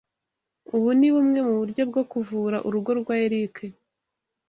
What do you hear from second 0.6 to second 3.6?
Ubu ni bumwe mu buryo bwo kuvura urugo rwa Eric.